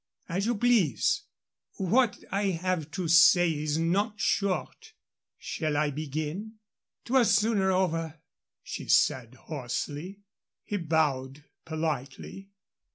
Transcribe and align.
As 0.27 0.47
you 0.47 0.55
please. 0.57 1.25
What 1.77 2.17
I 2.31 2.45
have 2.45 2.89
to 2.89 3.07
say 3.07 3.51
is 3.53 3.77
not 3.77 4.19
short. 4.19 4.93
Shall 5.37 5.77
I 5.77 5.91
begin?" 5.91 6.53
"'Twere 7.05 7.23
sooner 7.23 7.71
over," 7.71 8.19
she 8.63 8.87
said, 8.89 9.35
hoarsely. 9.35 10.21
He 10.65 10.77
bowed 10.77 11.43
politely. 11.65 12.49